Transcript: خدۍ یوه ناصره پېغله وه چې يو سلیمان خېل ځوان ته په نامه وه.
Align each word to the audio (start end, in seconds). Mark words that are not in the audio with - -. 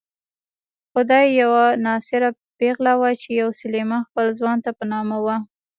خدۍ 0.91 1.25
یوه 1.41 1.63
ناصره 1.85 2.29
پېغله 2.57 2.93
وه 2.99 3.11
چې 3.21 3.29
يو 3.41 3.49
سلیمان 3.61 4.01
خېل 4.09 4.27
ځوان 4.39 4.57
ته 4.65 4.69
په 4.77 4.83
نامه 4.91 5.17
وه. 5.25 5.35